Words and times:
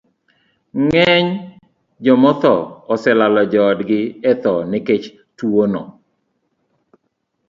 Ng'eny 0.85 1.27
jomotho 2.05 2.53
oselalo 2.93 3.41
joodgi 3.53 4.01
etho 4.31 4.53
nikech 4.71 5.05
tuwono. 5.37 5.81